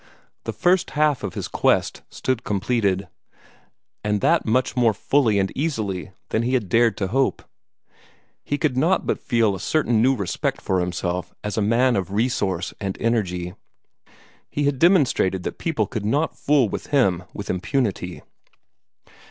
[0.45, 3.07] The first half of his quest stood completed
[4.03, 7.43] and that much more fully and easily than he had dared to hope.
[8.43, 12.13] He could not but feel a certain new respect for himself as a man of
[12.13, 13.53] resource and energy.
[14.49, 18.23] He had demonstrated that people could not fool with him with impunity.